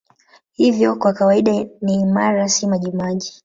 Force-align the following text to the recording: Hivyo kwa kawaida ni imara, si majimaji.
Hivyo 0.51 0.95
kwa 0.95 1.13
kawaida 1.13 1.65
ni 1.81 1.93
imara, 2.01 2.49
si 2.49 2.67
majimaji. 2.67 3.33